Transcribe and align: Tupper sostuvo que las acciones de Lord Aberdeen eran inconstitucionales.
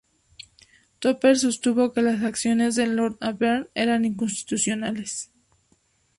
Tupper 0.97 1.35
sostuvo 1.37 1.93
que 1.93 2.01
las 2.01 2.23
acciones 2.23 2.73
de 2.73 2.87
Lord 2.87 3.19
Aberdeen 3.21 3.69
eran 3.75 4.03
inconstitucionales. 4.03 5.29